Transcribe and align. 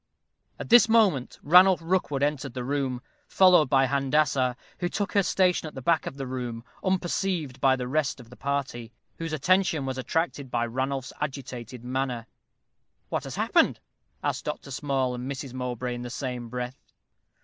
At 0.57 0.69
this 0.69 0.89
moment 0.89 1.37
Ranulph 1.43 1.79
Rookwood 1.79 2.23
entered 2.23 2.55
the 2.55 2.63
room, 2.63 3.03
followed 3.27 3.69
by 3.69 3.85
Handassah, 3.85 4.55
who 4.79 4.89
took 4.89 5.11
her 5.11 5.21
station 5.21 5.67
at 5.67 5.75
the 5.75 5.81
back 5.83 6.07
of 6.07 6.17
the 6.17 6.25
room, 6.25 6.63
unperceived 6.83 7.61
by 7.61 7.75
the 7.75 7.87
rest 7.87 8.19
of 8.19 8.31
the 8.31 8.35
party, 8.35 8.91
whose 9.19 9.31
attention 9.31 9.85
was 9.85 9.99
attracted 9.99 10.49
by 10.49 10.65
Ranulph's 10.65 11.13
agitated 11.21 11.83
manner. 11.83 12.25
"What 13.09 13.25
has 13.25 13.35
happened?" 13.35 13.79
asked 14.23 14.45
Dr. 14.45 14.71
Small 14.71 15.13
and 15.13 15.31
Mrs. 15.31 15.53
Mowbray 15.53 15.93
in 15.93 16.01
the 16.01 16.09
same 16.09 16.49
breath. 16.49 16.81